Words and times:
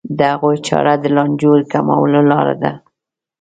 د 0.17 0.19
هغوی 0.33 0.57
چاره 0.67 0.93
د 0.99 1.05
لانجو 1.15 1.51
کمولو 1.71 2.19
لاره 2.31 2.55
ده. 2.61 2.71